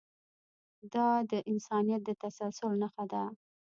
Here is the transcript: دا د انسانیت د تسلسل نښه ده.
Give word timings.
دا 0.93 1.07
د 1.31 1.33
انسانیت 1.51 2.01
د 2.05 2.09
تسلسل 2.23 2.71
نښه 2.81 3.05
ده. 3.11 3.23